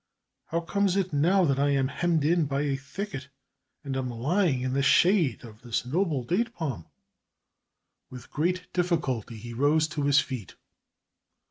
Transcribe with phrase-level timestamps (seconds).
[0.45, 3.29] How comes it now that I am hemmed in by a thicket
[3.83, 6.87] and am lying in the shade of this noble date palm?"
[8.09, 10.55] With great difficulty he rose to his feet.